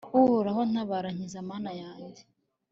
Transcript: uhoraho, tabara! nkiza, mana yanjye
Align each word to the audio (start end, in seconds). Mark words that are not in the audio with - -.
uhoraho, 0.19 0.61
tabara! 0.73 1.07
nkiza, 1.15 1.39
mana 1.49 1.71
yanjye 1.81 2.21